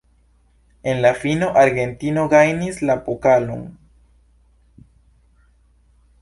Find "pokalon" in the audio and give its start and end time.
3.09-3.63